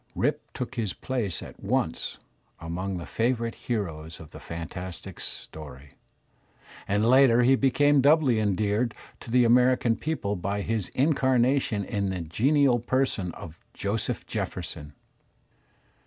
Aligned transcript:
Rip 0.15 0.51
took 0.53 0.73
his 0.73 0.93
place 0.93 1.43
at 1.43 1.59
once 1.61 2.17
among 2.59 2.97
the 2.97 3.05
favourite 3.05 3.53
heroes 3.53 4.19
of 4.19 4.31
fantastic 4.31 5.19
story, 5.19 5.91
and 6.87 7.07
later 7.07 7.43
he 7.43 7.55
became 7.55 8.01
doubly 8.01 8.39
endeared 8.39 8.95
to 9.19 9.29
the 9.29 9.45
American 9.45 9.95
people 9.95 10.35
by 10.35 10.61
his 10.61 10.89
incarnation 10.95 11.85
in 11.85 12.09
the 12.09 12.21
genial 12.21 12.79
person 12.79 13.31
of 13.33 13.59
Joseph 13.75 14.25
Jefferson. 14.25 14.93